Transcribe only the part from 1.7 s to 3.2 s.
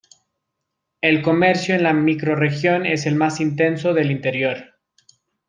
en la microrregión es el